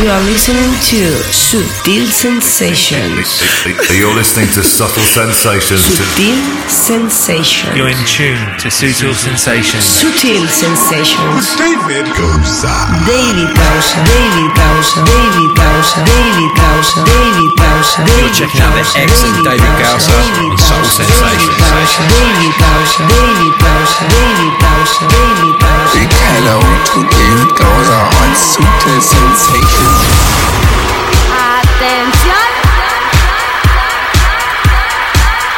[0.00, 3.36] You are listening to Subtle Sensations.
[3.92, 5.84] You're listening to Subtle Sensations.
[5.84, 6.40] Subtle
[6.72, 7.76] Sensations.
[7.76, 9.84] You're in tune to Sutil Sensations.
[9.84, 11.52] Subtle Sensations.
[11.60, 12.72] David Goza.
[13.04, 19.44] David Gausa, David Gausa, David Gausa, David Gausa, David Gausa, David checking out the excellent
[19.44, 21.60] David Gausa David on Soul Gausa, Sensations.
[22.08, 25.92] David Gausa, David Gausa, David Gausa, David Gausa.
[25.92, 26.56] Big hello
[26.88, 29.89] to David Goza on Sutil Sensations.
[31.58, 32.36] Atención.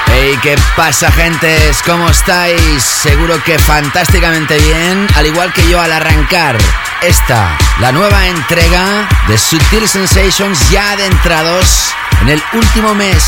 [0.06, 1.83] Hey, ¿qué pasa, gentes?
[1.83, 2.83] ¿Cómo estáis?
[2.83, 6.59] Seguro que fantásticamente bien, al igual que yo al arrancar
[7.03, 13.25] esta, la nueva entrega de Sutil Sensations ya adentrados en el último mes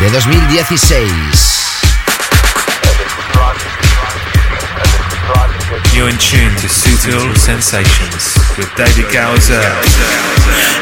[0.00, 1.12] de 2016.
[5.92, 10.81] You're in tune to Sutil Sensations with David Gowser.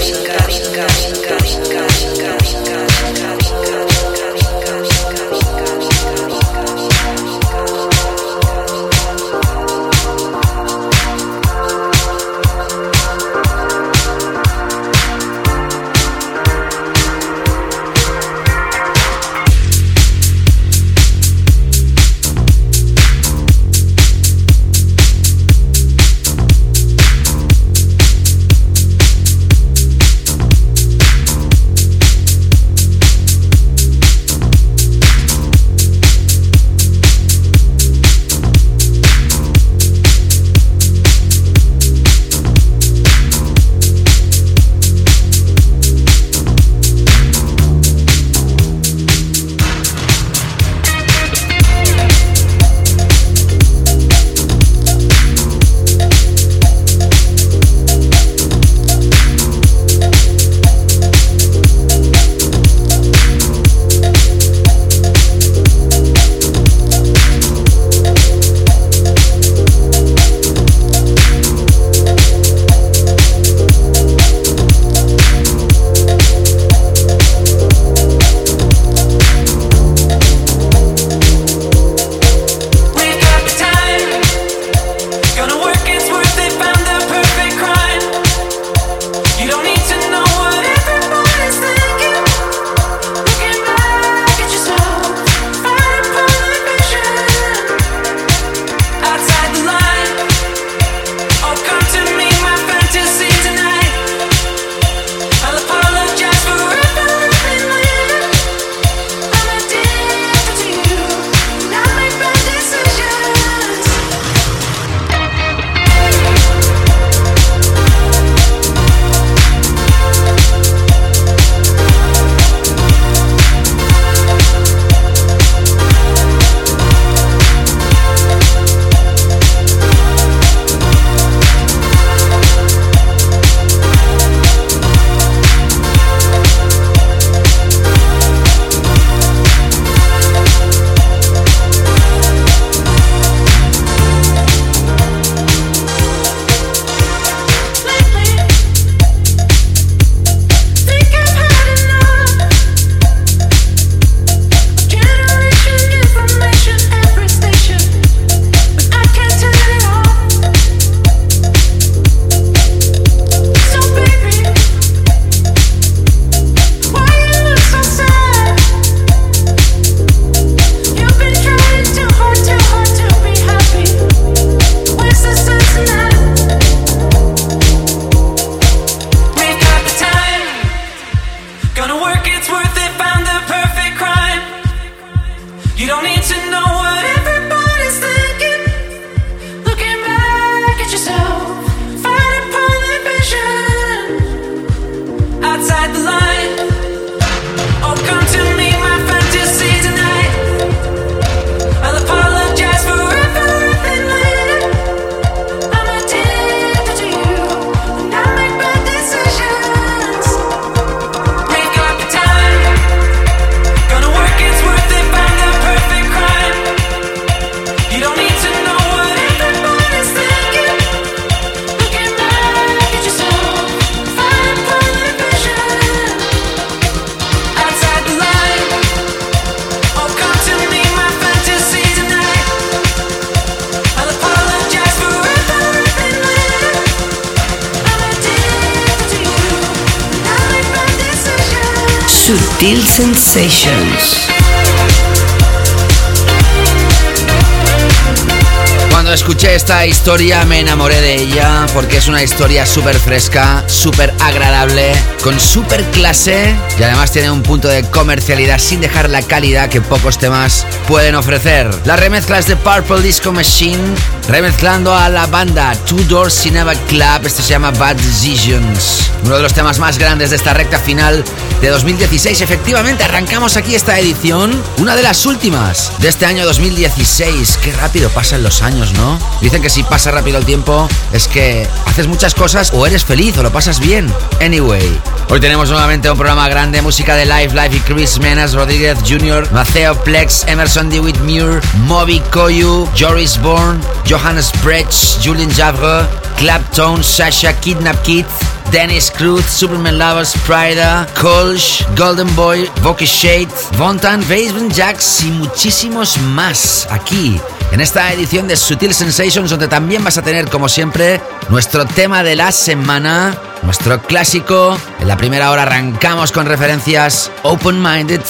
[249.81, 254.93] Esta historia me enamoré de ella porque es una historia súper fresca, súper agradable,
[255.23, 259.81] con súper clase y además tiene un punto de comercialidad sin dejar la calidad que
[259.81, 261.67] pocos temas pueden ofrecer.
[261.85, 263.95] Las remezclas de Purple Disco Machine
[264.27, 269.41] remezclando a la banda Two Door Cinema Club, esto se llama Bad Decisions, uno de
[269.41, 271.23] los temas más grandes de esta recta final
[271.61, 272.41] de 2016.
[272.41, 277.59] Efectivamente, arrancamos aquí esta edición, una de las últimas de este año 2016.
[277.63, 279.19] Qué rápido pasan los años, ¿no?
[279.41, 283.37] Dicen que si pasa rápido el tiempo es que haces muchas cosas o eres feliz
[283.37, 284.11] o lo pasas bien.
[284.41, 288.97] Anyway, hoy tenemos nuevamente un programa grande, música de Live Live y Chris Menas, Rodríguez
[289.07, 293.79] Jr., Maceo Plex, Emerson DeWitt Muir, Moby Koyu, Joris Bourne,
[294.09, 298.25] Johannes Brecht, Julian Javre, Clapton, Sasha Kidnap Kid,
[298.71, 306.17] Dennis Cruz, Superman Lovers, Prida, Kolsch, Golden Boy, Voki Shade, Vontan, Basement Jacks y muchísimos
[306.19, 307.39] más aquí
[307.71, 312.23] en esta edición de Sutil Sensations donde también vas a tener como siempre nuestro tema
[312.23, 314.77] de la semana, nuestro clásico.
[314.99, 318.21] En la primera hora arrancamos con referencias open-minded,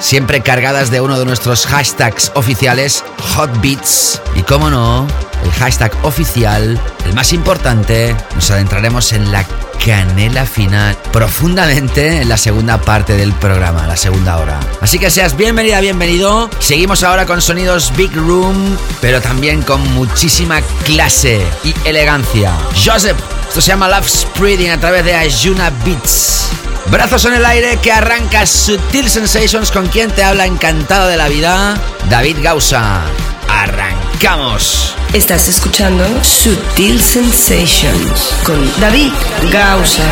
[0.00, 3.04] siempre cargadas de uno de nuestros hashtags oficiales,
[3.34, 5.06] Hot Beats y como no,
[5.44, 9.46] el hashtag oficial, el más importante, nos adentraremos en la
[9.84, 14.60] canela final profundamente en la segunda parte del programa, la segunda hora.
[14.80, 16.50] Así que seas bienvenida, bienvenido.
[16.58, 22.52] Seguimos ahora con sonidos Big Room, pero también con muchísima clase y elegancia.
[22.74, 23.18] Joseph,
[23.48, 26.69] esto se llama Love Spreading a través de Ayuna Beats.
[26.90, 31.28] Brazos en el aire que arranca Sutil Sensations con quien te habla encantado de la
[31.28, 33.02] vida, David Gausa.
[33.48, 34.96] Arrancamos.
[35.12, 39.12] Estás escuchando Sutil Sensations con David
[39.52, 40.02] Gausa.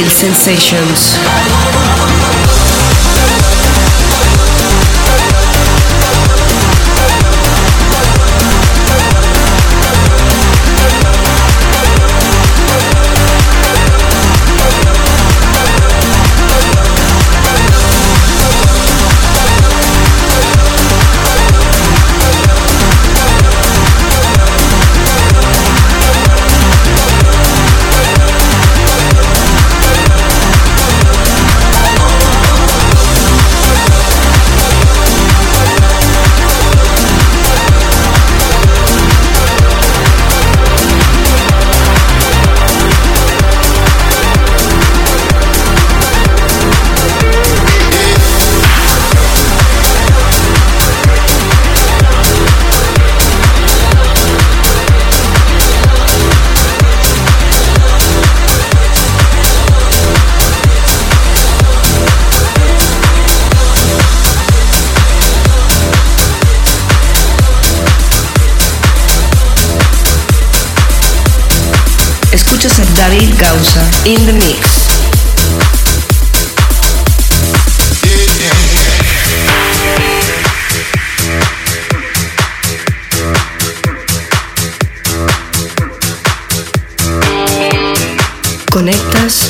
[0.00, 1.39] Sutil Sensations.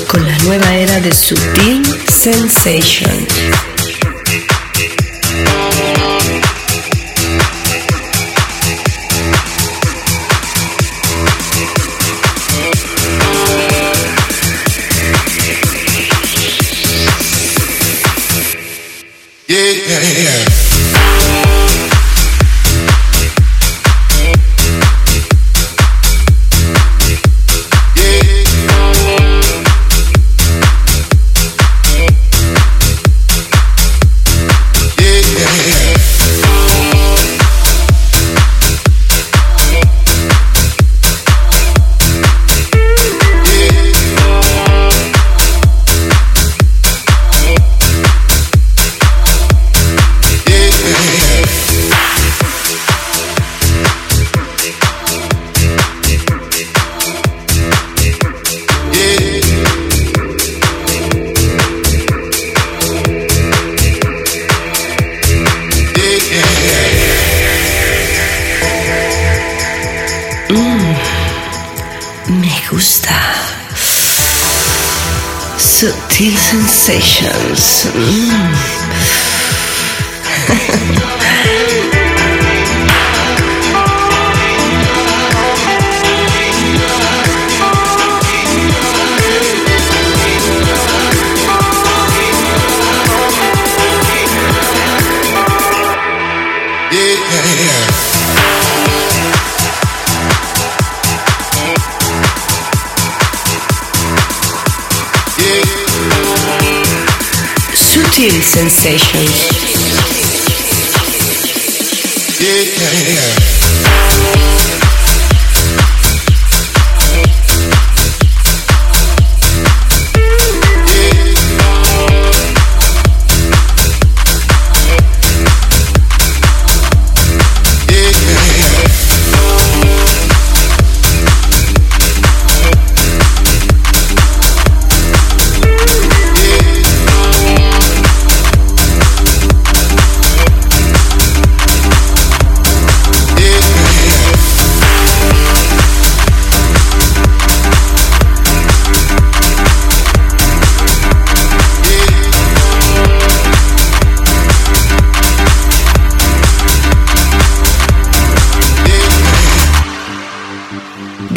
[0.08, 3.69] Con la nueva era de Sutil Sensation.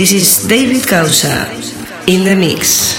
[0.03, 1.48] This is David Causa
[2.07, 2.92] in the mix.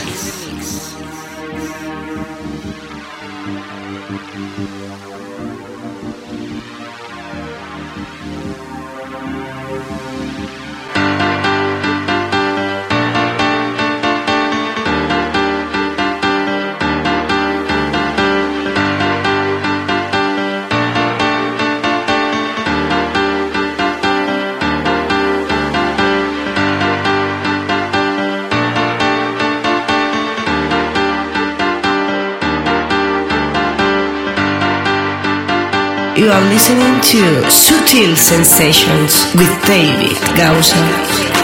[36.54, 37.18] Listening to
[37.50, 41.43] Sutil Sensations with David Gausa.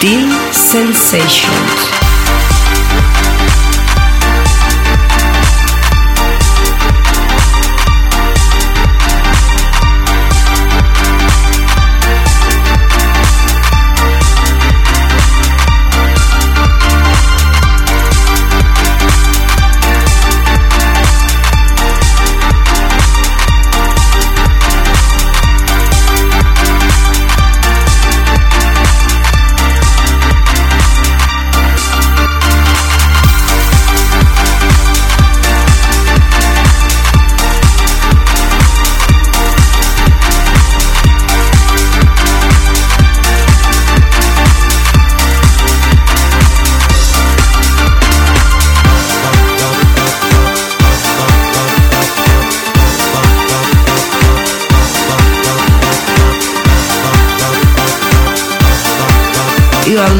[0.00, 1.99] Sutil Sensations.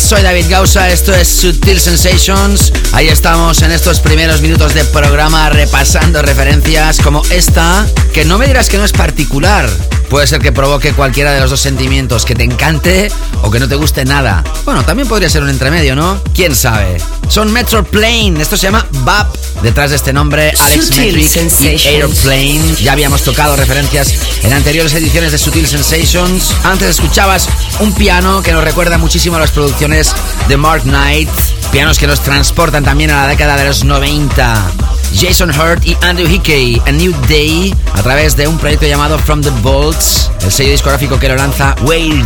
[0.00, 2.72] Soy David Gausa, esto es Sutil Sensations.
[2.92, 8.46] Ahí estamos en estos primeros minutos de programa repasando referencias como esta, que no me
[8.46, 9.68] dirás que no es particular.
[10.10, 13.68] Puede ser que provoque cualquiera de los dos sentimientos, que te encante o que no
[13.68, 14.42] te guste nada.
[14.64, 16.20] Bueno, también podría ser un entremedio, ¿no?
[16.34, 17.00] ¿Quién sabe?
[17.28, 19.32] Son Metro Plane, esto se llama BAP.
[19.62, 22.74] Detrás de este nombre, Alex Metric y Airplane.
[22.82, 26.56] Ya habíamos tocado referencias en anteriores ediciones de Sutil Sensations.
[26.64, 30.12] Antes escuchabas un piano que nos recuerda muchísimo a las producciones
[30.48, 31.30] de Mark Knight.
[31.70, 34.89] Pianos que nos transportan también a la década de los 90.
[35.14, 39.42] Jason Hurt y Andrew Hickey, A New Day, a través de un proyecto llamado From
[39.42, 42.24] the Vaults, el sello discográfico que lo lanza Whale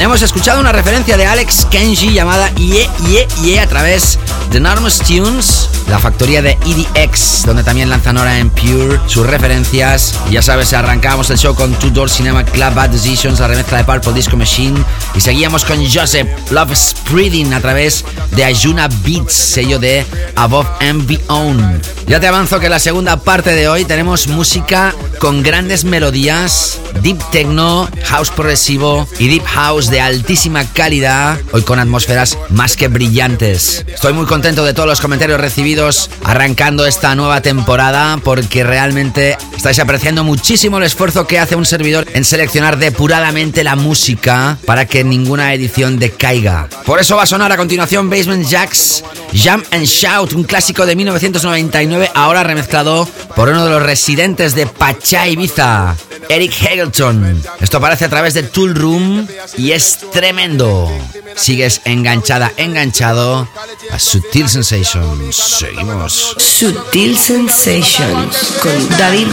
[0.00, 4.18] Hemos escuchado una referencia de Alex Kenji llamada Ye Ye Ye a través
[4.50, 10.14] de Enormous Tunes, la factoría de EDX, donde también lanzan ahora en Pure sus referencias.
[10.30, 13.84] ya sabes, arrancábamos el show con Two Door Cinema Club Bad Decisions, la remezcla de
[13.84, 14.82] Purple Disco Machine.
[15.14, 21.06] Y seguíamos con Joseph Love Spreading a través de Ayuna Beats, sello de Above and
[21.06, 22.03] Beyond.
[22.06, 27.18] Ya te avanzo que la segunda parte de hoy tenemos música con grandes melodías, deep
[27.30, 33.86] techno, house progresivo y deep house de altísima calidad, hoy con atmósferas más que brillantes.
[33.88, 39.78] Estoy muy contento de todos los comentarios recibidos arrancando esta nueva temporada porque realmente estáis
[39.78, 45.04] apreciando muchísimo el esfuerzo que hace un servidor en seleccionar depuradamente la música para que
[45.04, 46.68] ninguna edición decaiga.
[46.84, 50.94] Por eso va a sonar a continuación Basement Jacks Jump and Shout, un clásico de
[50.94, 55.96] 1999 ahora remezclado por uno de los residentes de Pachá Ibiza.
[56.28, 57.42] Eric Hagelton.
[57.60, 59.26] Esto aparece a través de Tool Room
[59.56, 60.90] y es tremendo.
[61.36, 63.48] Sigues enganchada, enganchado
[63.90, 65.36] a Sutil Sensations.
[65.36, 66.34] Seguimos.
[66.38, 69.28] Sutil Sensations con David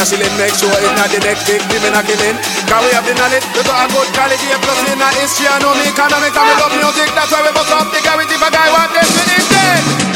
[0.00, 0.16] Gausa.
[0.16, 2.36] ceiling, make sure it's not the next victim in a killing.
[2.64, 5.44] Cause we have the knowledge, we got a good quality, a plus in our history,
[5.44, 8.40] I know me economics, and we love music, that's why we bust up the if
[8.40, 10.09] a guy want this, we need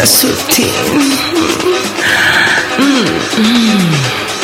[0.00, 0.06] dead.
[0.06, 0.72] gusta sutil.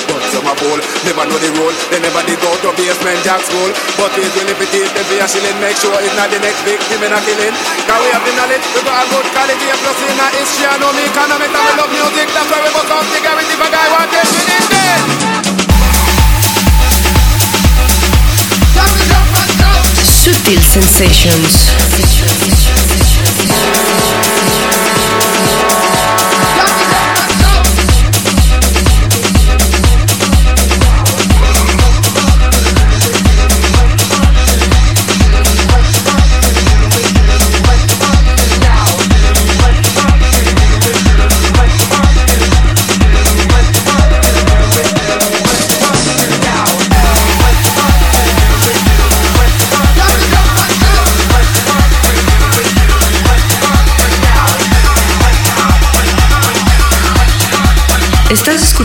[0.06, 1.72] But some a fool, never know the rule.
[1.90, 3.72] They never did go to basement jack school.
[3.96, 5.56] But it will if it is, then we are shilling.
[5.60, 7.54] Make sure it's not the next victim in a killing.
[7.88, 9.66] Cause we have the knowledge, we got a good quality.
[9.72, 12.28] A plus in a history, I know me economics, and we love music.
[12.36, 15.00] That's why we must have the guarantee if a guy want it, we need it.
[20.26, 21.70] Sutil sensations.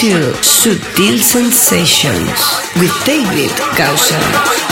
[0.00, 2.40] To Sutil Sensations
[2.80, 4.69] with David Gausser.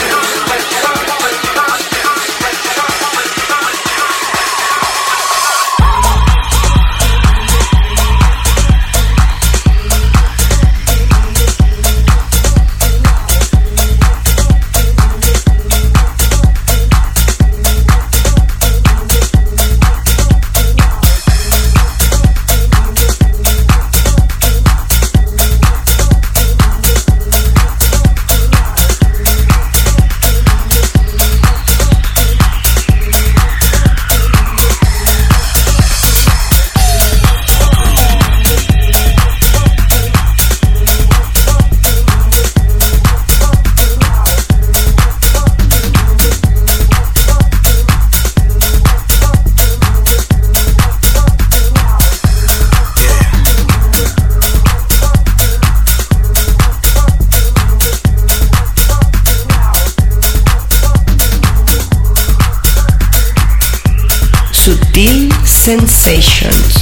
[66.09, 66.78] Sensations.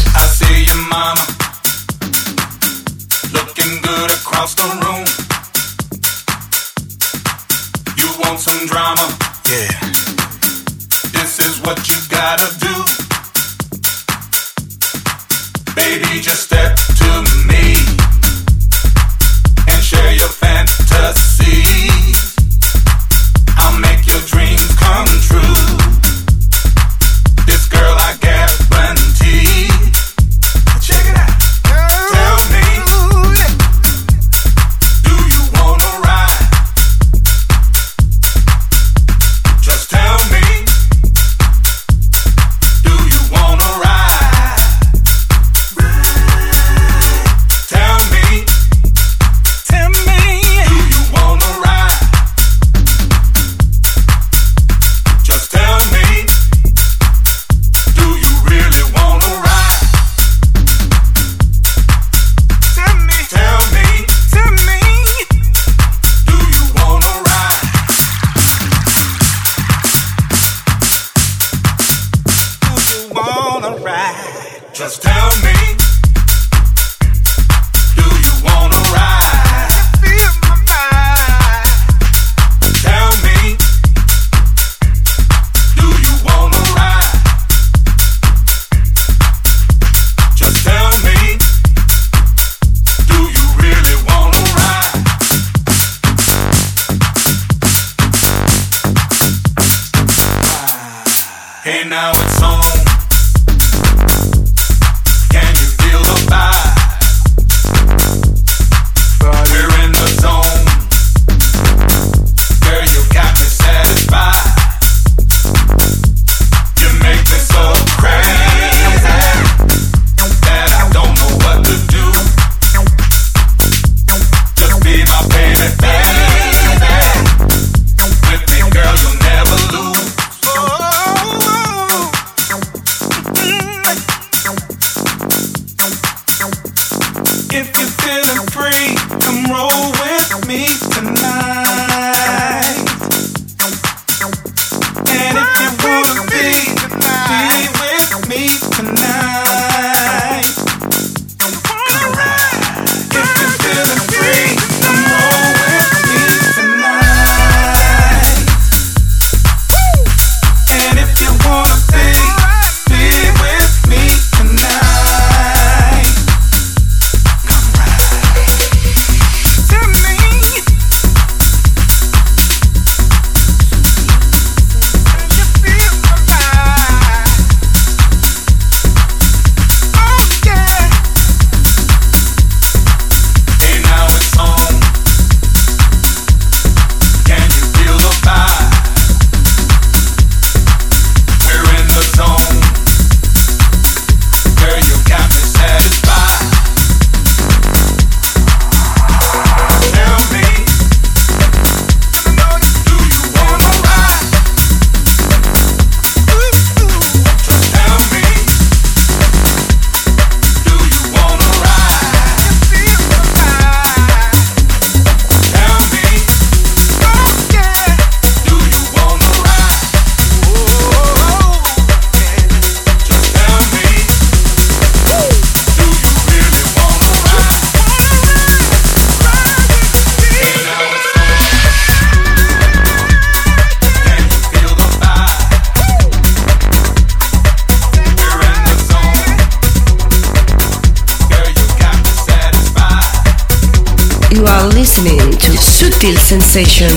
[246.58, 246.97] Sutil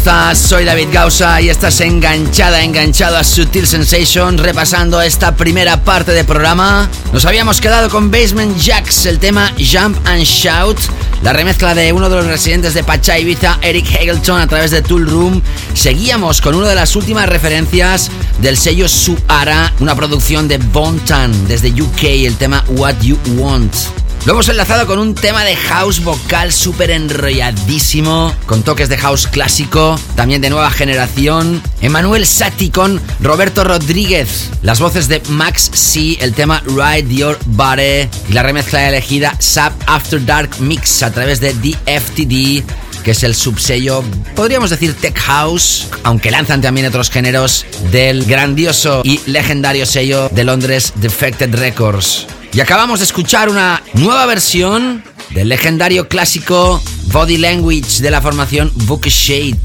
[0.00, 0.38] Estás?
[0.38, 6.24] Soy David Gausa y estás enganchada, enganchado a Sutil Sensation, repasando esta primera parte del
[6.24, 6.88] programa.
[7.12, 10.78] Nos habíamos quedado con Basement Jacks, el tema Jump and Shout,
[11.22, 14.80] la remezcla de uno de los residentes de Pacha Ibiza, Eric Hagelton, a través de
[14.80, 15.42] Tool Room.
[15.74, 21.70] Seguíamos con una de las últimas referencias del sello Suara, una producción de Bontan desde
[21.70, 23.99] UK, el tema What You Want.
[24.26, 29.26] Lo hemos enlazado con un tema de house vocal súper enrolladísimo, con toques de house
[29.26, 31.62] clásico, también de nueva generación.
[31.80, 38.10] Emanuel Sati con Roberto Rodríguez, las voces de Max C, el tema Ride Your Body
[38.28, 42.62] y la remezcla elegida Sub After Dark Mix a través de DFTD
[43.02, 44.04] que es el subsello,
[44.36, 50.44] podríamos decir Tech House, aunque lanzan también otros géneros del grandioso y legendario sello de
[50.44, 52.26] Londres Defected Records.
[52.52, 56.82] Y acabamos de escuchar una nueva versión del legendario clásico
[57.12, 59.60] Body Language de la formación Book Shade.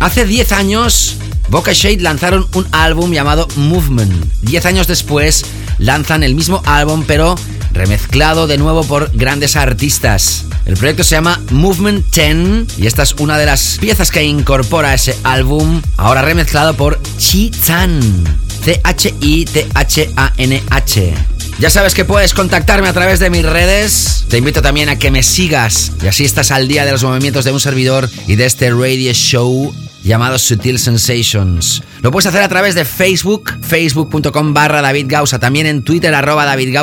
[0.00, 1.16] Hace 10 años,
[1.48, 4.12] Boca Shade lanzaron un álbum llamado Movement.
[4.42, 5.46] 10 años después,
[5.78, 7.36] lanzan el mismo álbum, pero
[7.72, 10.44] remezclado de nuevo por grandes artistas.
[10.66, 14.92] El proyecto se llama Movement 10 y esta es una de las piezas que incorpora
[14.92, 18.45] ese álbum, ahora remezclado por Chi Chan.
[18.66, 19.94] C-H-I-T-H-A-N-H.
[21.60, 24.24] Ya sabes que puedes contactarme a través de mis redes.
[24.28, 27.44] Te invito también a que me sigas y así estás al día de los movimientos
[27.44, 29.72] de un servidor y de este radio show
[30.06, 31.82] llamado Sutil Sensations.
[32.00, 36.76] Lo puedes hacer a través de Facebook, facebook.com barra David también en Twitter arroba David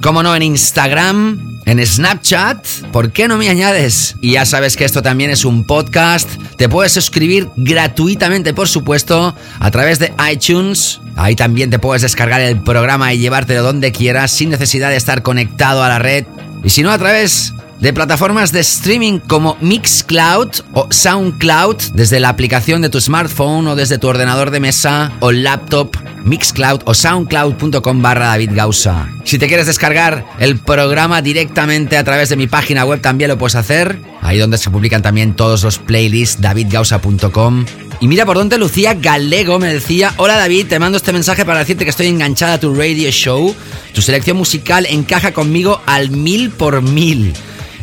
[0.00, 4.16] como no en Instagram, en Snapchat, ¿por qué no me añades?
[4.20, 6.28] Y ya sabes que esto también es un podcast.
[6.56, 11.00] Te puedes suscribir gratuitamente, por supuesto, a través de iTunes.
[11.16, 15.22] Ahí también te puedes descargar el programa y llevártelo donde quieras sin necesidad de estar
[15.22, 16.26] conectado a la red.
[16.64, 22.28] Y si no, a través de plataformas de streaming como Mixcloud o Soundcloud desde la
[22.28, 28.00] aplicación de tu smartphone o desde tu ordenador de mesa o laptop, Mixcloud o soundcloud.com
[28.00, 29.08] barra David Gausa.
[29.24, 33.36] Si te quieres descargar el programa directamente a través de mi página web también lo
[33.36, 37.64] puedes hacer, ahí donde se publican también todos los playlists davidgausa.com.
[37.98, 41.58] Y mira por dónde Lucía Galego me decía, hola David, te mando este mensaje para
[41.58, 43.52] decirte que estoy enganchada a tu radio show,
[43.92, 47.34] tu selección musical encaja conmigo al mil por mil.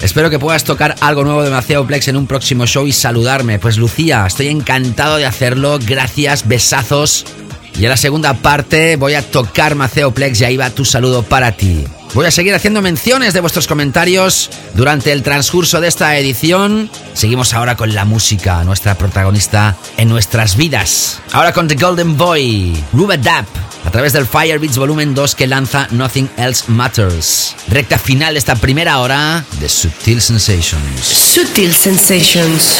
[0.01, 3.59] Espero que puedas tocar algo nuevo de Maceo Plex en un próximo show y saludarme.
[3.59, 5.77] Pues Lucía, estoy encantado de hacerlo.
[5.85, 7.25] Gracias, besazos.
[7.77, 11.23] Y en la segunda parte voy a tocar Maceo Plex y ahí va tu saludo
[11.23, 11.85] para ti.
[12.13, 16.89] Voy a seguir haciendo menciones de vuestros comentarios durante el transcurso de esta edición.
[17.13, 21.19] Seguimos ahora con la música, nuestra protagonista en nuestras vidas.
[21.31, 23.45] Ahora con The Golden Boy, Rubadap,
[23.85, 27.55] a través del Firebeats Volumen 2 que lanza Nothing Else Matters.
[27.67, 31.05] Recta final de esta primera hora de Sutil Sensations.
[31.05, 32.79] Sutil Sensations.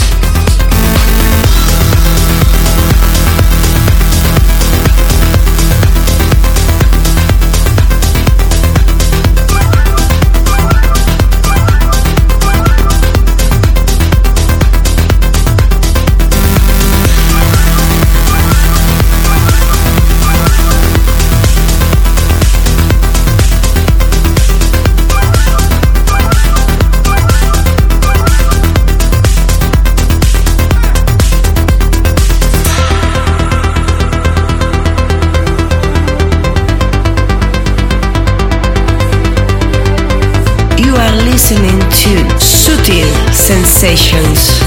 [43.93, 44.60] Sensations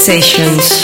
[0.00, 0.79] Sessions.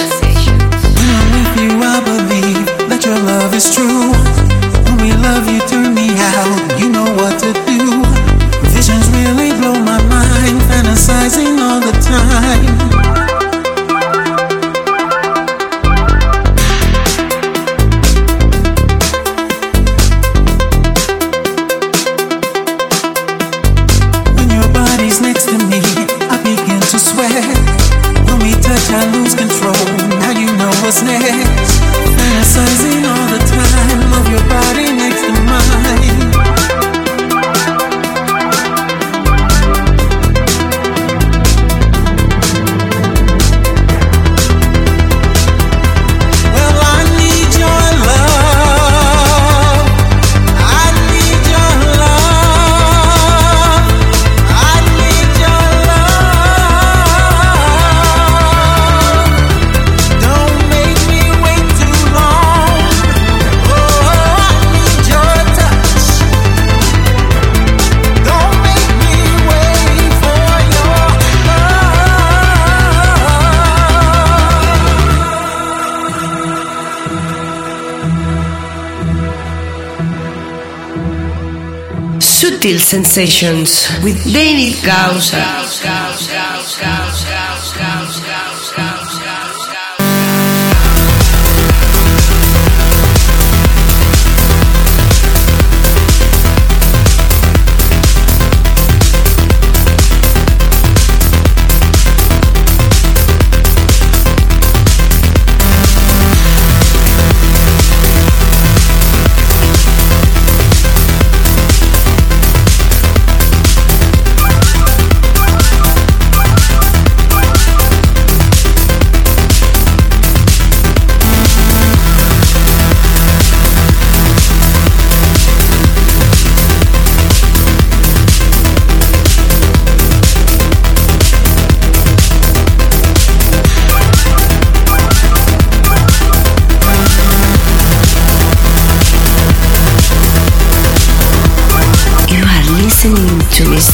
[82.56, 86.45] Subtle Sensations with David Gausa.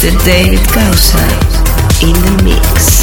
[0.03, 0.25] Mr.
[0.25, 3.02] David Gausser in the mix.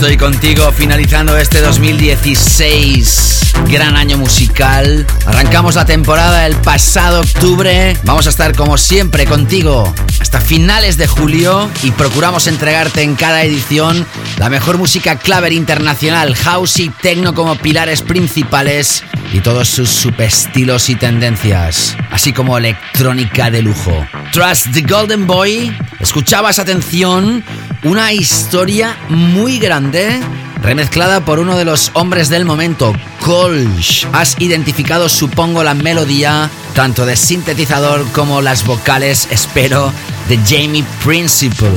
[0.00, 3.40] Estoy contigo finalizando este 2016.
[3.68, 5.04] Gran año musical.
[5.26, 7.96] Arrancamos la temporada el pasado octubre.
[8.04, 13.42] Vamos a estar como siempre contigo hasta finales de julio y procuramos entregarte en cada
[13.42, 19.90] edición la mejor música claver internacional, house y techno como pilares principales y todos sus
[19.90, 24.06] subestilos y tendencias, así como electrónica de lujo.
[24.32, 27.42] Trust the Golden Boy, escuchabas atención
[27.84, 30.20] una historia muy grande
[30.62, 34.06] remezclada por uno de los hombres del momento, Colch.
[34.12, 39.92] Has identificado, supongo, la melodía tanto de sintetizador como las vocales, espero,
[40.28, 41.68] de Jamie Principle.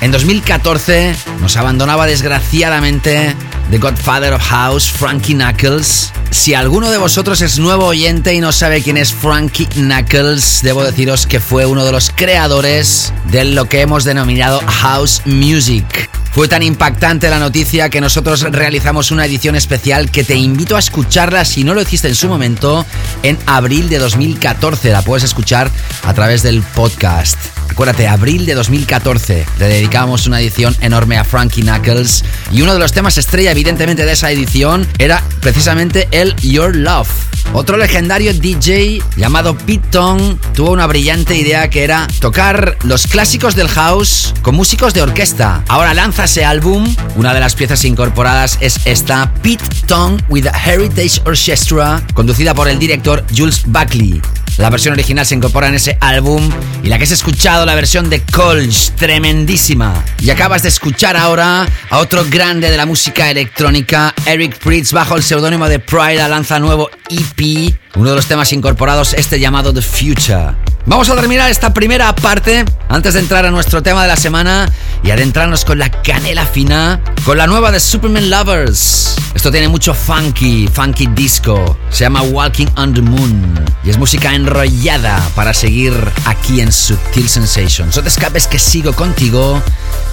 [0.00, 3.34] En 2014 nos abandonaba desgraciadamente
[3.70, 6.12] The Godfather of House, Frankie Knuckles.
[6.30, 10.82] Si alguno de vosotros es nuevo oyente y no sabe quién es Frankie Knuckles, debo
[10.82, 16.10] deciros que fue uno de los creadores de lo que hemos denominado House Music.
[16.32, 20.78] Fue tan impactante la noticia que nosotros realizamos una edición especial que te invito a
[20.78, 22.86] escucharla si no lo hiciste en su momento
[23.24, 24.90] en abril de 2014.
[24.90, 25.70] La puedes escuchar
[26.04, 27.36] a través del podcast.
[27.68, 32.78] Acuérdate, abril de 2014 le dedicamos una edición enorme a Frankie Knuckles y uno de
[32.78, 37.08] los temas estrella evidentemente de esa edición era precisamente el Your Love.
[37.52, 43.56] Otro legendario DJ llamado Pete Tong tuvo una brillante idea que era tocar los clásicos
[43.56, 45.64] del house con músicos de orquesta.
[45.66, 51.20] Ahora lanza ese álbum, una de las piezas incorporadas es esta Pete Tong with Heritage
[51.24, 54.20] Orchestra, conducida por el director Jules Buckley.
[54.58, 56.50] La versión original se incorpora en ese álbum
[56.82, 59.94] y la que has escuchado, la versión de Colch, tremendísima.
[60.20, 65.16] Y acabas de escuchar ahora a otro grande de la música electrónica, Eric Pritz, bajo
[65.16, 69.82] el seudónimo de Pride, lanza nuevo EP, uno de los temas incorporados, este llamado The
[69.82, 70.69] Future.
[70.86, 74.68] Vamos a terminar esta primera parte antes de entrar a nuestro tema de la semana
[75.02, 79.16] y adentrarnos con la canela fina, con la nueva de Superman Lovers.
[79.34, 81.76] Esto tiene mucho funky, funky disco.
[81.90, 87.28] Se llama Walking on the Moon y es música enrollada para seguir aquí en Subtil
[87.28, 87.96] Sensations.
[87.96, 89.62] No te escapes que sigo contigo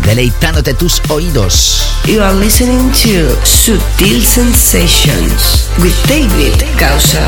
[0.04, 1.84] deleitándote tus oídos.
[2.06, 7.26] You are listening to Subtil Sensations with David Causa.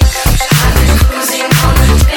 [0.00, 2.13] Losing all the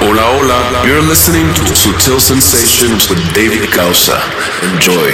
[0.00, 0.86] Hola, hola.
[0.86, 4.16] You're listening to Sutil Sensations with David Causa.
[4.72, 5.12] Enjoy.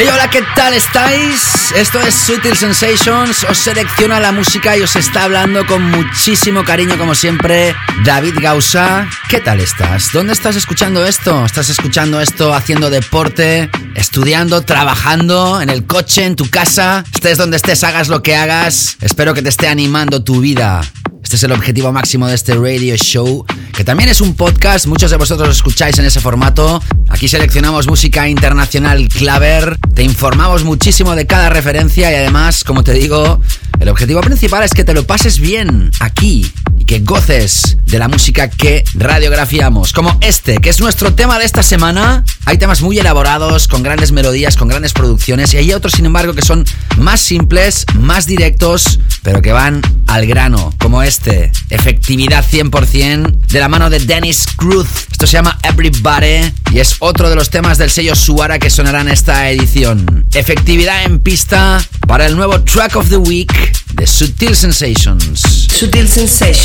[0.00, 1.72] Hey, hola, ¿qué tal estáis?
[1.74, 6.96] Esto es Sutil Sensations, os selecciona la música y os está hablando con muchísimo cariño
[6.96, 7.74] como siempre
[8.04, 9.08] David Gausa.
[9.28, 10.12] ¿Qué tal estás?
[10.12, 11.44] ¿Dónde estás escuchando esto?
[11.44, 17.02] ¿Estás escuchando esto haciendo deporte, estudiando, trabajando, en el coche, en tu casa?
[17.12, 18.98] Estés donde estés, hagas lo que hagas.
[19.00, 20.80] Espero que te esté animando tu vida.
[21.24, 24.86] Este es el objetivo máximo de este radio show, que también es un podcast.
[24.86, 26.82] Muchos de vosotros lo escucháis en ese formato.
[27.08, 32.92] Aquí seleccionamos música internacional claver, te informamos muchísimo de cada referencia y además, como te
[32.92, 33.40] digo,
[33.80, 38.08] el objetivo principal es que te lo pases bien aquí y que goces de la
[38.08, 42.24] música que radiografiamos, como este, que es nuestro tema de esta semana.
[42.44, 46.34] Hay temas muy elaborados, con grandes melodías, con grandes producciones, y hay otros, sin embargo,
[46.34, 46.64] que son
[46.96, 51.52] más simples, más directos, pero que van al grano, como este.
[51.70, 54.88] Efectividad 100% de la mano de Dennis Cruz.
[55.10, 59.00] Esto se llama Everybody y es otro de los temas del sello Suara que sonará
[59.00, 60.26] en esta edición.
[60.34, 63.52] Efectividad en pista para el nuevo Track of the Week
[63.94, 65.40] de Sutil Sensations.
[65.40, 66.57] Sutil Sensations.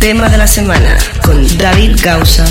[0.00, 2.46] Tema de la semana con David Gausa.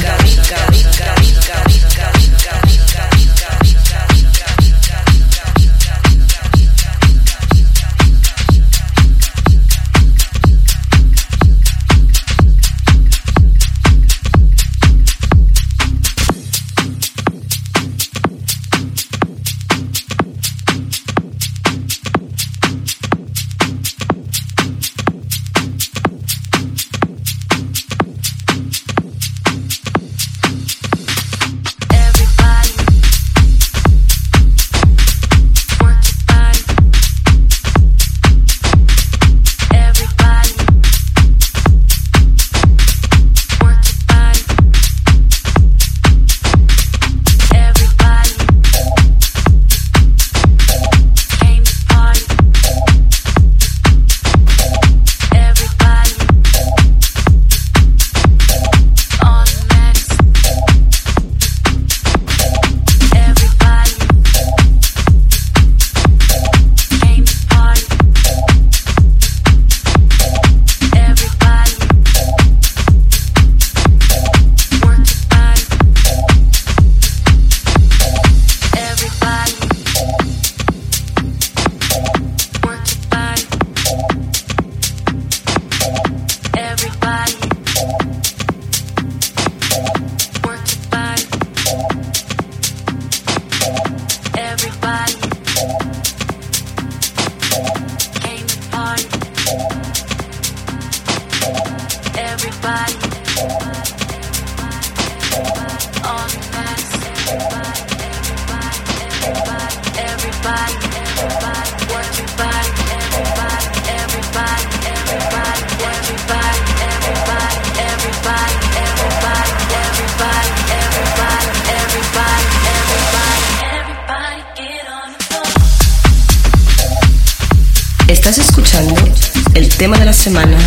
[129.54, 130.58] El tema de la semana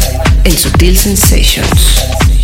[0.45, 2.38] en Sutil Sensations.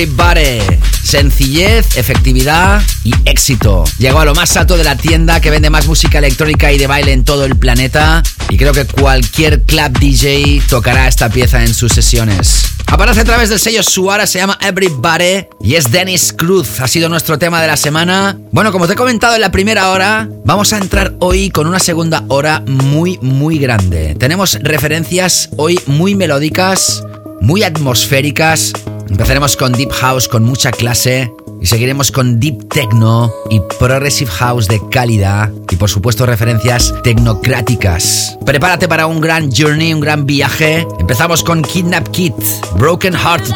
[0.00, 0.60] Everybody.
[1.02, 3.84] Sencillez, efectividad y éxito.
[3.98, 6.86] Llegó a lo más alto de la tienda que vende más música electrónica y de
[6.86, 8.22] baile en todo el planeta.
[8.48, 12.64] Y creo que cualquier club DJ tocará esta pieza en sus sesiones.
[12.86, 16.80] Aparece a través del sello Suara, se llama Everybody y es Dennis Cruz.
[16.80, 18.38] Ha sido nuestro tema de la semana.
[18.52, 21.78] Bueno, como te he comentado en la primera hora, vamos a entrar hoy con una
[21.78, 24.14] segunda hora muy, muy grande.
[24.14, 27.04] Tenemos referencias hoy muy melódicas,
[27.42, 28.72] muy atmosféricas.
[29.10, 34.68] Empezaremos con Deep House con mucha clase y seguiremos con Deep Techno y Progressive House
[34.68, 38.38] de calidad y por supuesto referencias tecnocráticas.
[38.46, 40.86] Prepárate para un gran journey, un gran viaje.
[41.00, 42.34] Empezamos con Kidnap Kit,
[42.78, 43.54] Broken Hearted,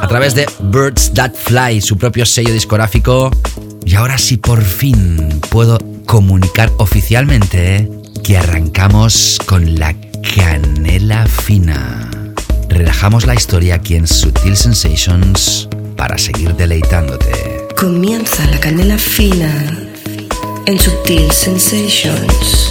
[0.00, 3.30] a través de Birds That Fly, su propio sello discográfico.
[3.84, 7.88] Y ahora sí por fin puedo comunicar oficialmente
[8.24, 9.94] que arrancamos con la
[10.34, 12.15] canela fina.
[12.76, 15.66] Relajamos la historia aquí en Sutil Sensations
[15.96, 17.32] para seguir deleitándote.
[17.74, 19.50] Comienza la canela fina
[20.66, 22.65] en Sutil Sensations.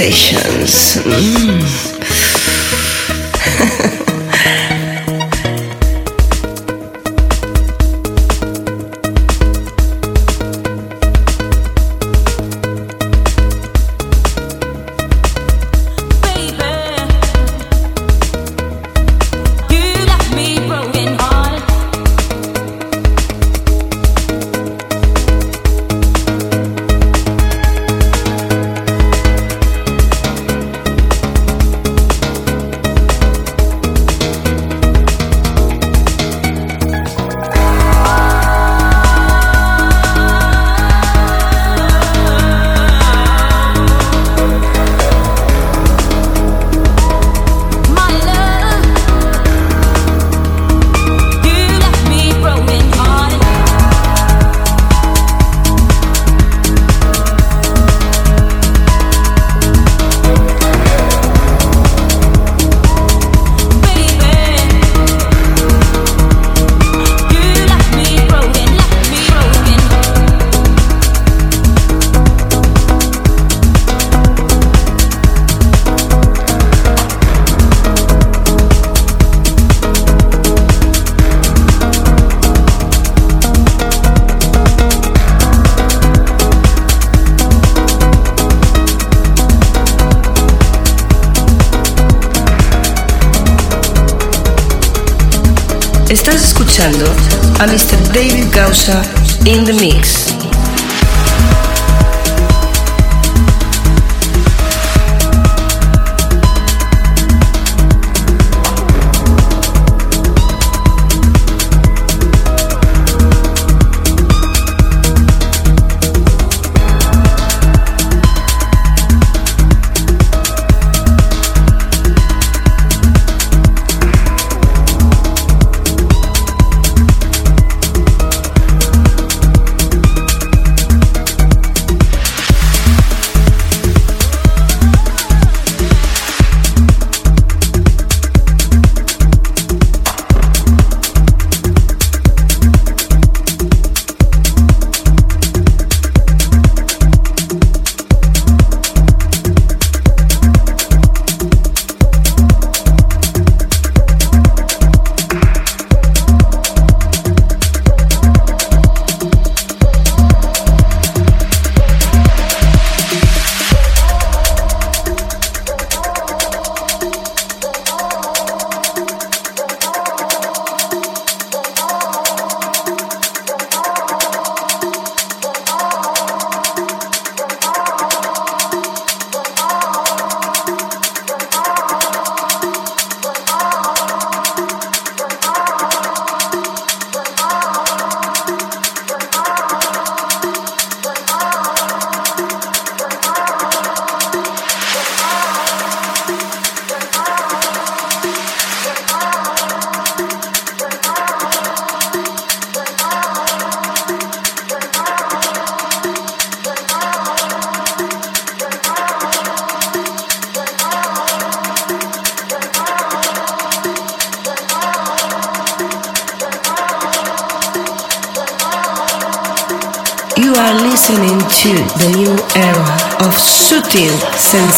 [0.00, 0.96] Sensations.
[1.04, 1.79] Mm.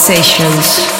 [0.03, 0.92] Sensations.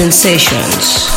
[0.00, 1.09] Sensations.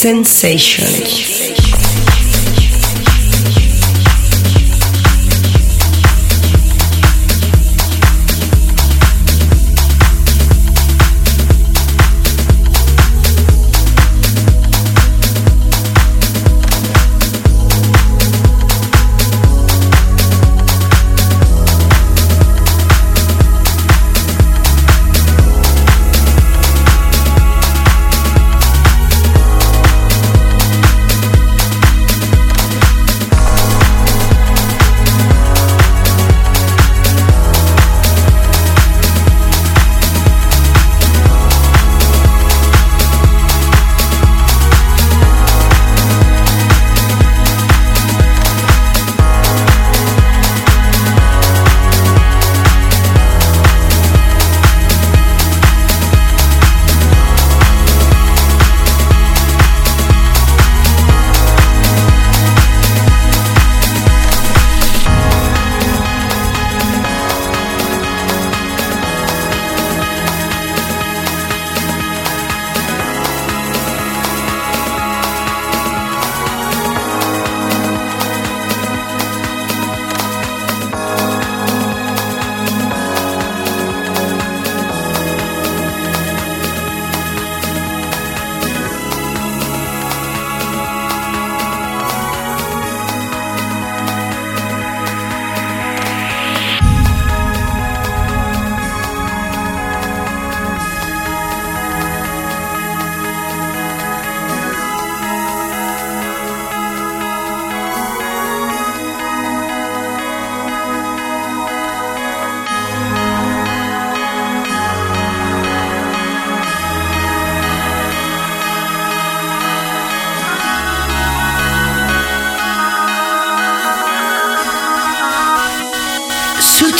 [0.00, 1.39] Sutil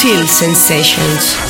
[0.01, 0.27] Sensations.
[0.27, 1.50] Subtle Sensations.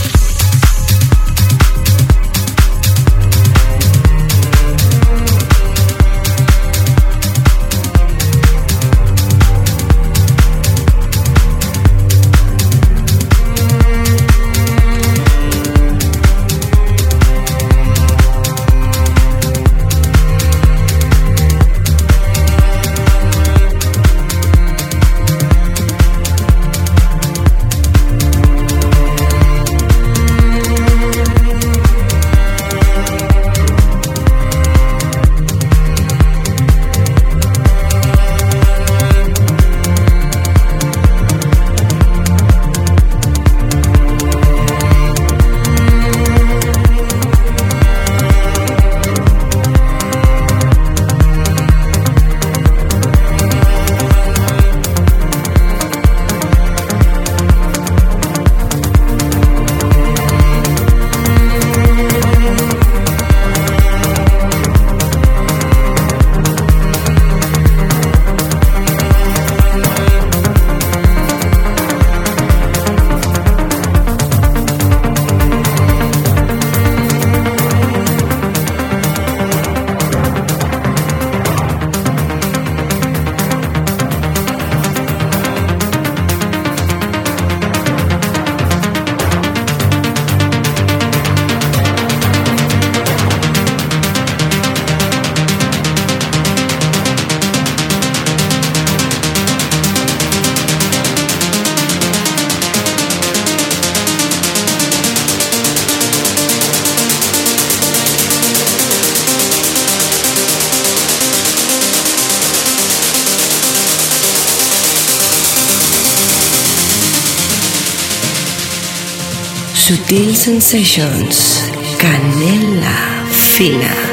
[120.11, 121.63] Sutil Sensations,
[121.97, 124.11] Canela Fina.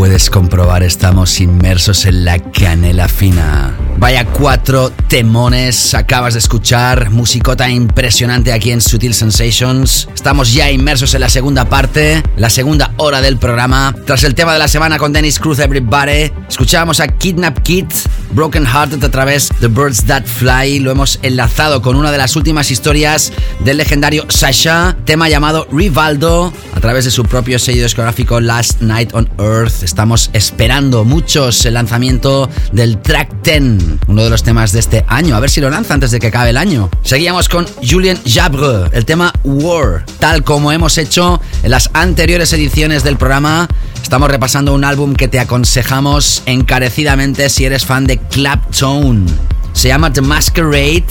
[0.00, 3.76] puedes comprobar, estamos inmersos en la canela fina.
[3.98, 10.08] Vaya cuatro temones acabas de escuchar, musicota impresionante aquí en Sutil Sensations.
[10.14, 13.94] Estamos ya inmersos en la segunda parte, la segunda hora del programa.
[14.06, 17.86] Tras el tema de la semana con Dennis Cruz Everybody, escuchábamos a Kidnap Kid,
[18.32, 20.80] Broken Hearted a través de Birds That Fly.
[20.80, 26.52] Lo hemos enlazado con una de las últimas historias del legendario Sasha, tema llamado Rivaldo,
[26.74, 29.82] a través de su propio sello discográfico Last Night on Earth.
[29.82, 33.62] Estamos esperando muchos el lanzamiento del track 10,
[34.08, 35.36] uno de los temas de este año.
[35.36, 36.90] A ver si lo lanza antes de que acabe el año.
[37.02, 40.04] Seguíamos con Julien Jabre, el tema War.
[40.18, 43.66] Tal como hemos hecho en las anteriores ediciones del programa,
[44.02, 49.26] estamos repasando un álbum que te aconsejamos encarecidamente si eres fan de Claptone.
[49.72, 51.04] Se llama The Masquerade,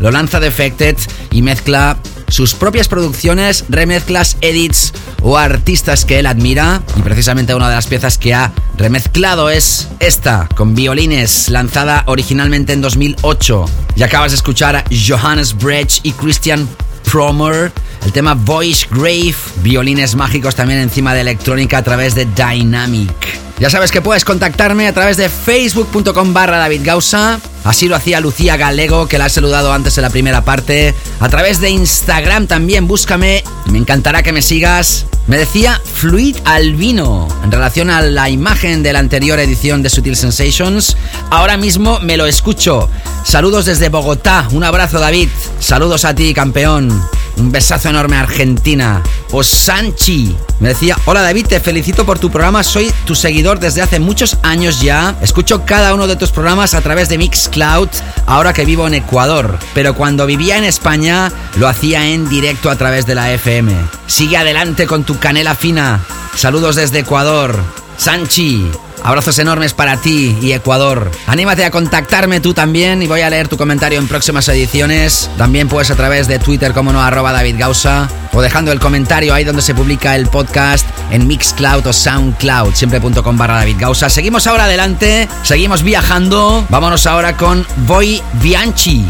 [0.00, 0.96] lo lanza Defected
[1.30, 1.96] y mezcla
[2.28, 4.92] sus propias producciones, remezclas, edits
[5.22, 6.82] o artistas que él admira.
[6.96, 12.72] Y precisamente una de las piezas que ha remezclado es esta, con violines, lanzada originalmente
[12.72, 13.66] en 2008.
[13.96, 16.68] Y acabas de escuchar a Johannes Brecht y Christian
[17.10, 17.70] Promer.
[18.04, 23.12] El tema Voice Grave, violines mágicos también encima de electrónica a través de Dynamic.
[23.60, 27.38] Ya sabes que puedes contactarme a través de facebook.com barra David Gausa.
[27.62, 30.94] Así lo hacía Lucía Galego, que la he saludado antes en la primera parte.
[31.20, 33.44] A través de Instagram también búscame.
[33.66, 35.06] Me encantará que me sigas.
[35.28, 40.16] Me decía Fluid Albino en relación a la imagen de la anterior edición de Sutil
[40.16, 40.96] Sensations.
[41.30, 42.90] Ahora mismo me lo escucho.
[43.22, 44.48] Saludos desde Bogotá.
[44.50, 45.28] Un abrazo, David.
[45.60, 47.00] Saludos a ti, campeón.
[47.36, 49.02] Un besazo enorme a Argentina.
[49.30, 50.36] O Sanchi.
[50.60, 52.62] Me decía, hola David, te felicito por tu programa.
[52.62, 55.16] Soy tu seguidor desde hace muchos años ya.
[55.22, 57.88] Escucho cada uno de tus programas a través de Mixcloud,
[58.26, 59.58] ahora que vivo en Ecuador.
[59.74, 63.74] Pero cuando vivía en España, lo hacía en directo a través de la FM.
[64.06, 66.00] Sigue adelante con tu canela fina.
[66.36, 67.58] Saludos desde Ecuador.
[67.96, 68.70] Sanchi,
[69.04, 71.10] Abrazos enormes para ti y Ecuador.
[71.26, 75.30] Anímate a contactarme tú también y voy a leer tu comentario en próximas ediciones.
[75.36, 79.34] También puedes a través de Twitter como no arroba David Gausa o dejando el comentario
[79.34, 84.08] ahí donde se publica el podcast en Mixcloud o Soundcloud, siempre.com barra David Gausa.
[84.08, 86.64] Seguimos ahora adelante, seguimos viajando.
[86.68, 89.04] Vámonos ahora con Voy Bianchi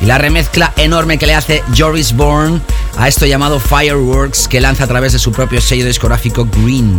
[0.00, 2.60] y la remezcla enorme que le hace Joris Bourne
[2.98, 6.98] a esto llamado Fireworks que lanza a través de su propio sello discográfico Green.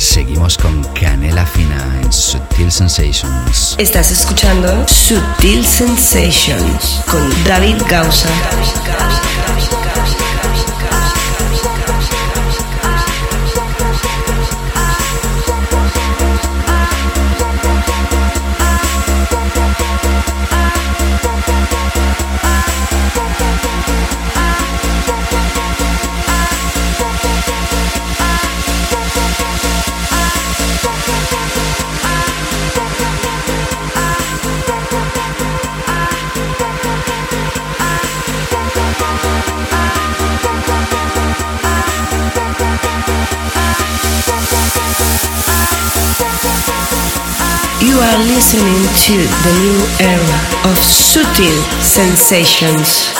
[0.00, 3.76] Seguimos con Canela Fina en Sutil Sensations.
[3.78, 8.30] Estás escuchando Sutil Sensations con David Gausa.
[49.18, 53.19] The new era of sutil sensations.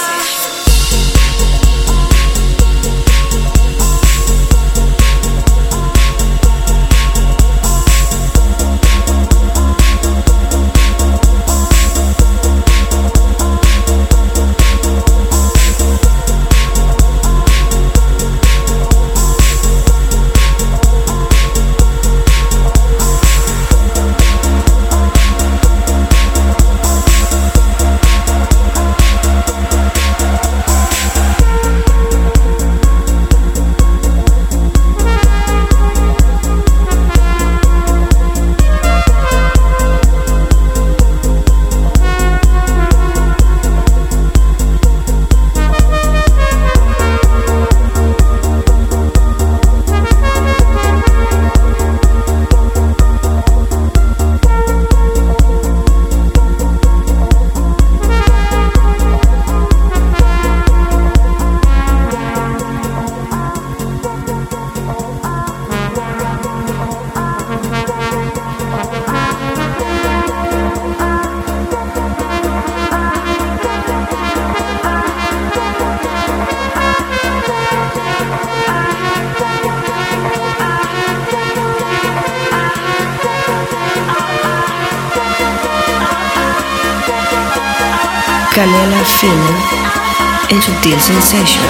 [91.30, 91.69] Sutil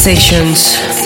[0.00, 0.99] Sensations.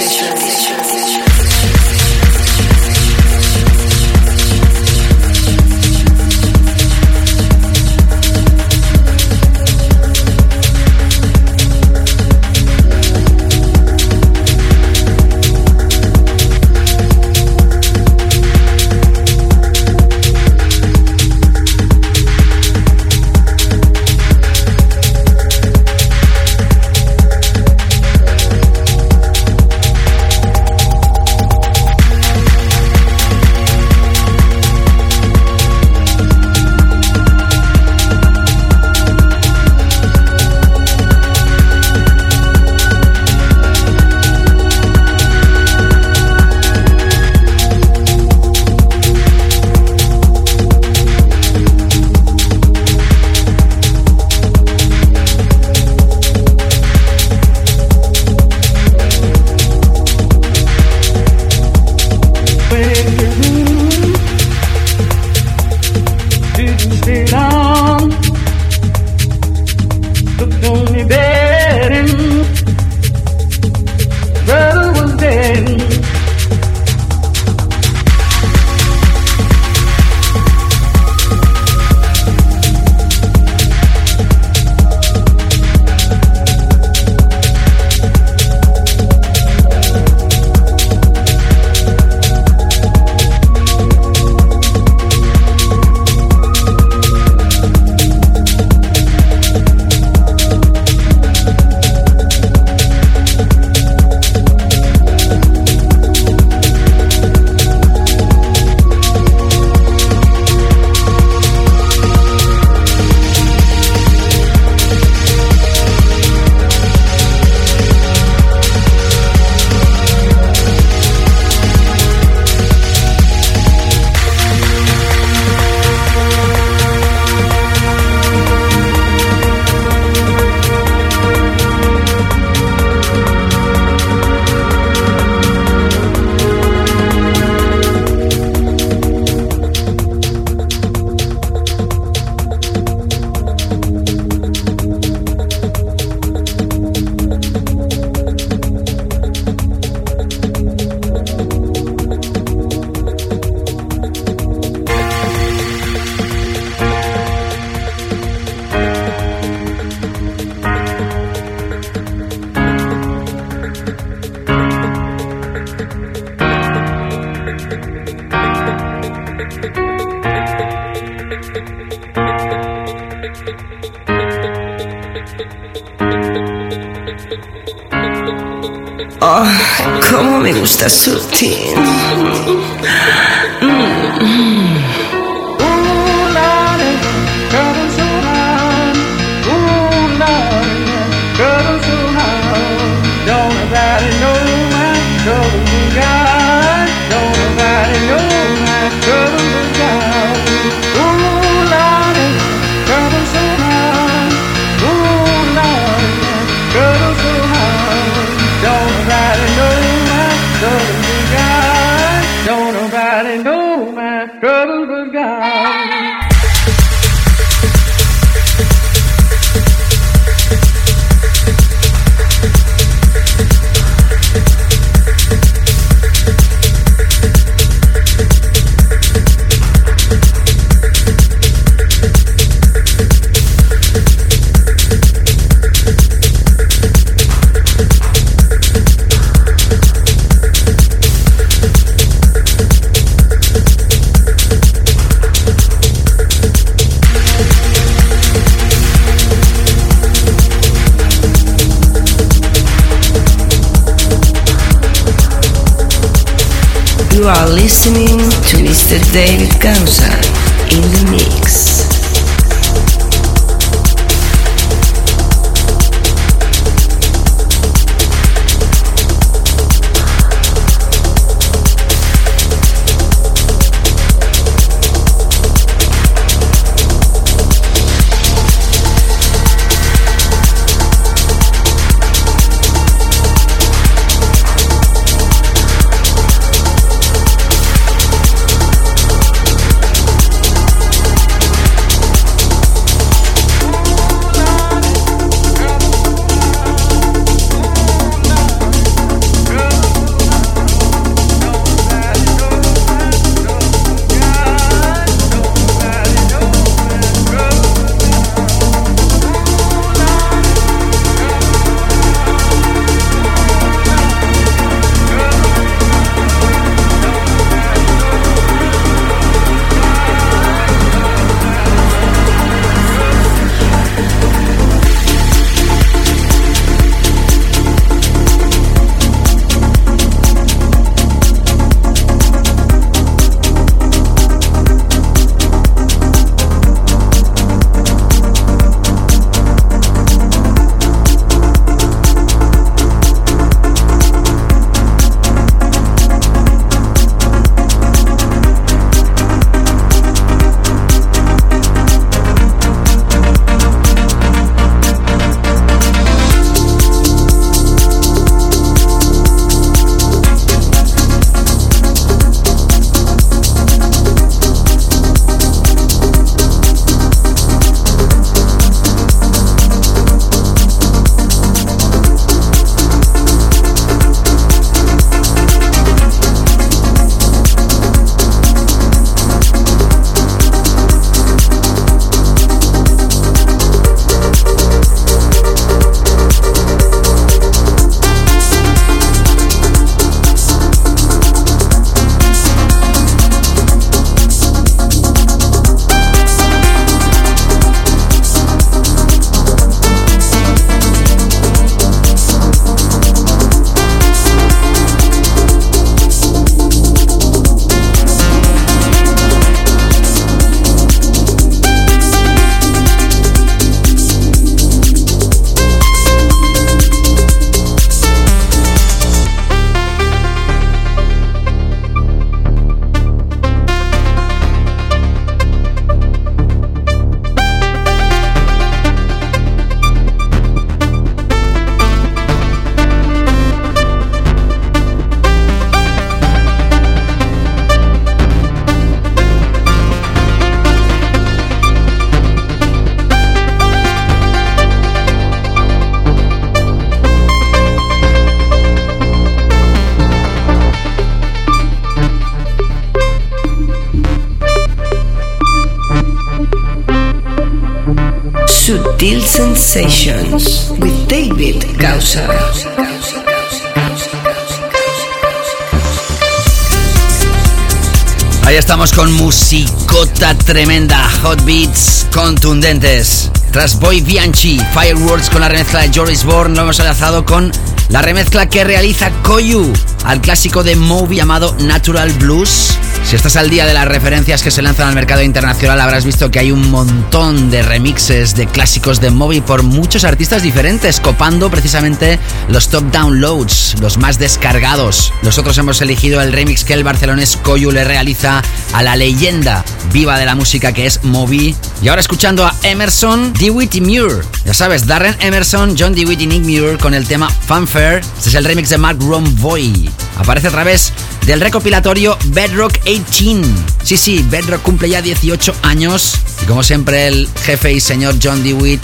[469.05, 473.31] Con musicota tremenda, hot beats contundentes.
[473.53, 477.53] Tras Boy Bianchi, Fireworks con la remezcla de Joris Bourne, lo hemos enlazado con
[477.91, 479.71] la remezcla que realiza Koyu
[480.05, 482.79] al clásico de Moby llamado Natural Blues.
[483.05, 486.31] Si estás al día de las referencias que se lanzan al mercado internacional, habrás visto
[486.31, 491.51] que hay un montón de remixes de clásicos de Moby por muchos artistas diferentes, copando
[491.51, 492.19] precisamente
[492.49, 495.13] los top downloads, los más descargados.
[495.23, 500.19] Nosotros hemos elegido el remix que el barcelonés Koyu le realiza a la leyenda viva
[500.19, 501.55] de la música que es Moby.
[501.83, 504.25] Y ahora escuchando a Emerson, DeWitt y Muir.
[504.47, 507.99] Ya sabes, Darren Emerson, John DeWitt y Nick Muir con el tema Fanfare.
[508.17, 509.91] Este es el remix de Mark Romboy.
[510.17, 510.93] Aparece a través
[511.27, 513.43] del recopilatorio Bedrock 18.
[513.83, 518.43] Sí, sí, Bedrock cumple ya 18 años y como siempre el jefe y señor John
[518.43, 518.83] DeWitt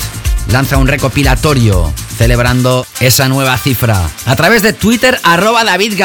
[0.51, 4.11] lanza un recopilatorio celebrando esa nueva cifra.
[4.27, 5.99] A través de Twitter, arroba David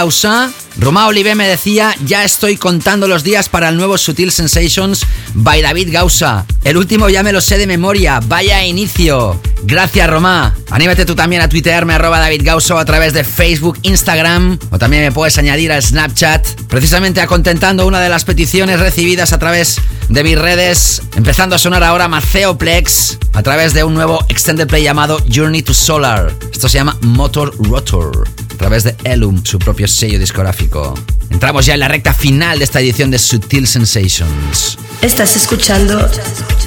[0.78, 5.62] Roma Olive me decía, ya estoy contando los días para el nuevo Sutil Sensations by
[5.62, 6.46] David Gausa.
[6.64, 9.40] El último ya me lo sé de memoria, vaya inicio.
[9.64, 10.54] Gracias Roma.
[10.76, 15.38] Anímate tú también a tuitearme arroba a través de Facebook, Instagram o también me puedes
[15.38, 16.46] añadir a Snapchat.
[16.68, 19.80] Precisamente acontentando una de las peticiones recibidas a través
[20.10, 24.68] de mis redes, empezando a sonar ahora Maceo Plex a través de un nuevo extended
[24.68, 26.34] play llamado Journey to Solar.
[26.52, 30.94] Esto se llama Motor Rotor a través de Elum, su propio sello discográfico.
[31.30, 34.78] Entramos ya en la recta final de esta edición de Sutil Sensations.
[35.02, 36.06] Estás escuchando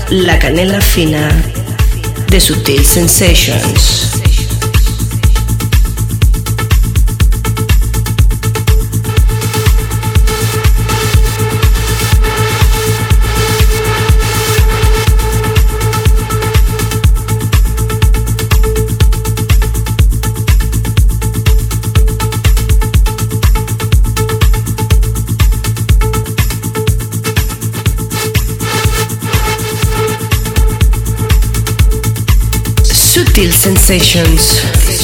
[0.09, 1.29] La Canela Fina
[2.31, 4.28] de Sutil Sensations.
[33.39, 34.98] Sutil Sensations.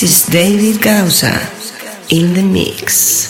[0.00, 1.36] This is David Gausa
[2.08, 3.29] in the mix.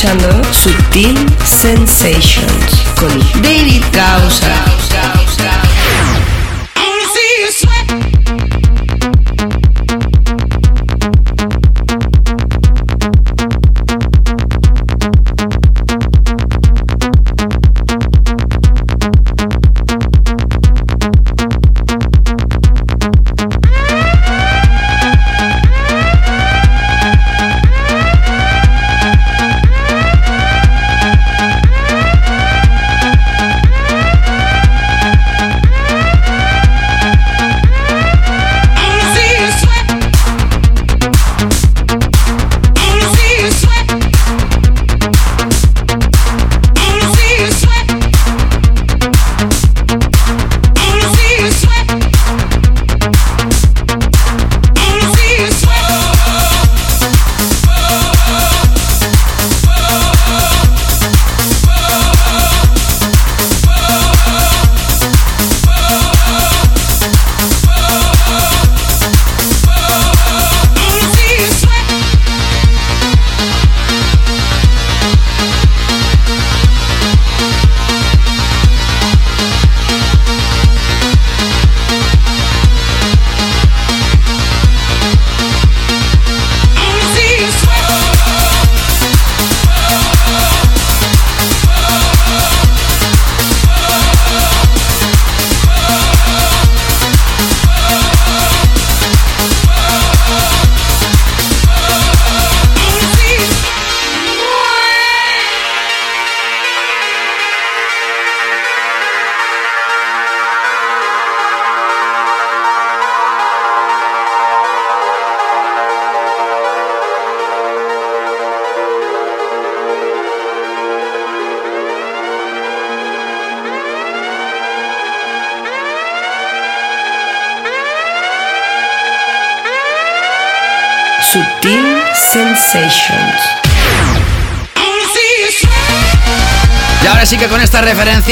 [0.00, 5.69] Escuchando Sutil Sensations con David Causa.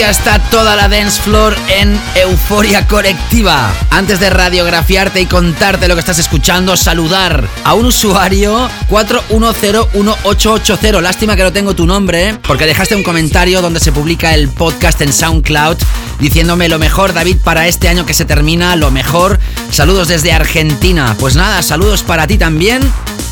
[0.06, 3.72] Está toda la dance floor en euforia colectiva.
[3.90, 11.00] Antes de radiografiarte y contarte lo que estás escuchando, saludar a un usuario 4101880.
[11.00, 15.02] Lástima que no tengo tu nombre, porque dejaste un comentario donde se publica el podcast
[15.02, 15.78] en SoundCloud
[16.20, 19.38] diciéndome lo mejor, David, para este año que se termina, lo mejor.
[19.70, 21.16] Saludos desde Argentina.
[21.18, 22.80] Pues nada, saludos para ti también.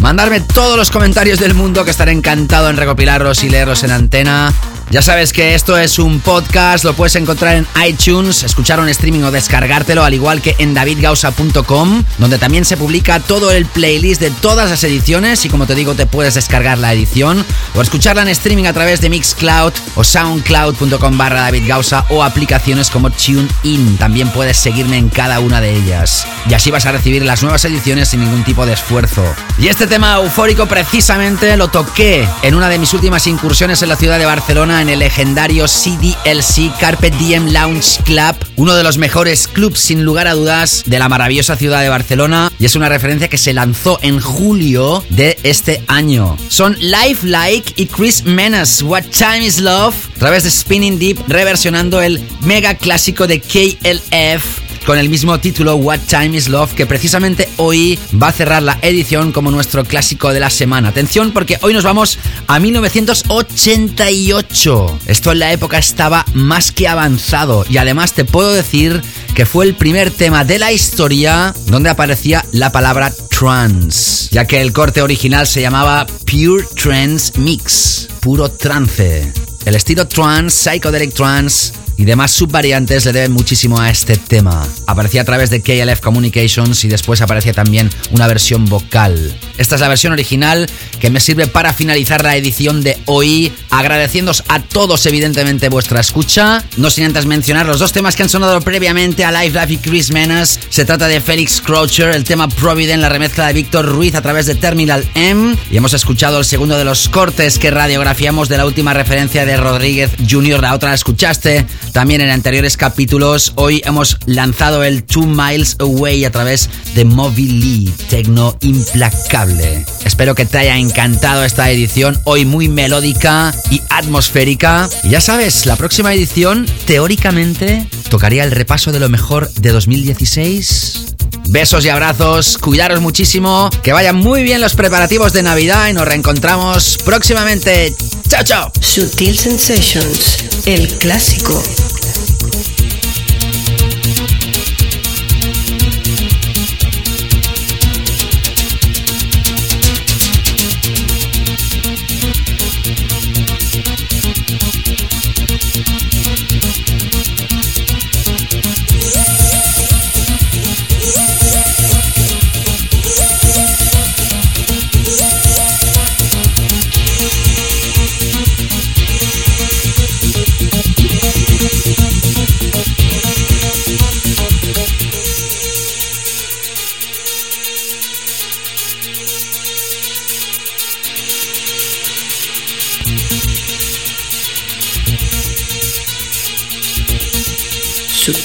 [0.00, 4.52] Mandarme todos los comentarios del mundo que estaré encantado en recopilarlos y leerlos en antena.
[4.96, 9.24] Ya sabes que esto es un podcast, lo puedes encontrar en iTunes, escuchar un streaming
[9.24, 14.30] o descargártelo, al igual que en davidgausa.com, donde también se publica todo el playlist de
[14.30, 17.44] todas las ediciones y como te digo, te puedes descargar la edición
[17.74, 23.10] o escucharla en streaming a través de Mixcloud o soundcloud.com barra davidgausa o aplicaciones como
[23.10, 23.98] TuneIn.
[23.98, 26.26] También puedes seguirme en cada una de ellas.
[26.48, 29.22] Y así vas a recibir las nuevas ediciones sin ningún tipo de esfuerzo.
[29.58, 33.96] Y este tema eufórico precisamente lo toqué en una de mis últimas incursiones en la
[33.96, 39.80] ciudad de Barcelona el legendario CDLC Carpet Diem Lounge Club, uno de los mejores clubs
[39.80, 43.38] sin lugar a dudas de la maravillosa ciudad de Barcelona y es una referencia que
[43.38, 46.36] se lanzó en julio de este año.
[46.48, 51.18] Son Life Like y Chris Menas, What Time Is Love, a través de Spinning Deep
[51.28, 56.86] reversionando el mega clásico de KLF con el mismo título What Time is Love que
[56.86, 60.90] precisamente hoy va a cerrar la edición como nuestro clásico de la semana.
[60.90, 64.98] Atención porque hoy nos vamos a 1988.
[65.06, 69.02] Esto en la época estaba más que avanzado y además te puedo decir
[69.34, 74.60] que fue el primer tema de la historia donde aparecía la palabra trance, ya que
[74.60, 79.32] el corte original se llamaba Pure Trance Mix, puro trance.
[79.64, 84.66] El estilo trance, psychedelic trance y demás subvariantes le deben muchísimo a este tema.
[84.86, 89.38] Aparecía a través de KLF Communications y después aparecía también una versión vocal.
[89.58, 90.68] Esta es la versión original
[91.00, 96.64] que me sirve para finalizar la edición de hoy, agradeciéndoos a todos evidentemente vuestra escucha,
[96.76, 99.76] no sin antes mencionar los dos temas que han sonado previamente a Live Life y
[99.78, 100.58] Chris Menas.
[100.70, 104.46] Se trata de Felix Croucher, el tema Provident, la remezcla de Víctor Ruiz a través
[104.46, 108.66] de Terminal M y hemos escuchado el segundo de los cortes que radiografiamos de la
[108.66, 111.66] última referencia de Rodríguez Jr., la otra la escuchaste
[111.96, 113.54] también en anteriores capítulos.
[113.54, 119.86] Hoy hemos lanzado el Two Miles Away a través de Moby Lee, Tecno Implacable.
[120.04, 124.90] Espero que te haya encantado esta edición, hoy muy melódica y atmosférica.
[125.04, 131.15] Y ya sabes, la próxima edición, teóricamente, tocaría el repaso de lo mejor de 2016
[131.48, 136.06] Besos y abrazos, cuidaros muchísimo, que vayan muy bien los preparativos de Navidad y nos
[136.06, 137.94] reencontramos próximamente.
[138.28, 138.72] Chao, chao.
[138.80, 141.62] Sutil Sensations, el clásico.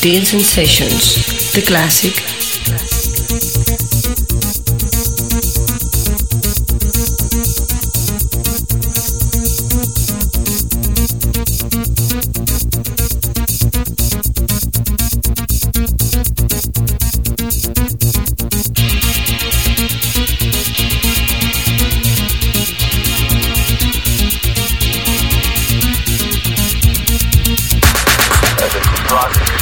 [0.01, 2.40] Subtle Sensations, the classic.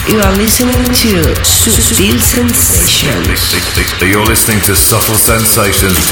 [0.10, 4.02] You are listening to Subtle Sensations.
[4.02, 6.10] You're listening to Subtle Sensations.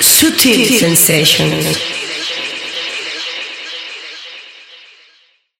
[0.00, 1.99] Subtle Sensations.